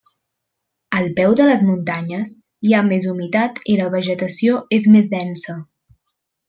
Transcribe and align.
Al 0.99 1.09
peu 1.19 1.35
de 1.41 1.45
les 1.49 1.63
muntanyes 1.67 2.33
hi 2.69 2.73
ha 2.73 2.81
més 2.89 3.07
humitat 3.13 3.63
i 3.75 3.79
la 3.83 3.93
vegetació 3.99 4.59
és 4.81 4.93
més 4.97 5.15
densa. 5.17 5.61